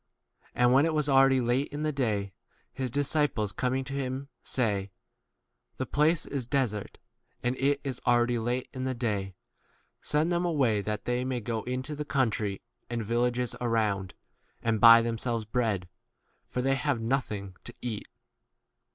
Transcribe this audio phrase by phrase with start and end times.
[0.55, 2.33] And when it was already late in the day,
[2.73, 4.89] his disciples coming to him say,
[5.77, 6.97] The place is desert,
[7.43, 9.35] and it is 36 already late in the day;
[10.01, 14.15] send them away that they may go into the country and villages around,
[14.63, 15.87] and buy themselves bread,
[16.47, 16.61] for 3?
[16.71, 18.07] they have nothing to eat.